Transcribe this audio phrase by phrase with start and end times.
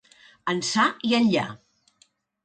[0.53, 1.43] Ençà i enllà.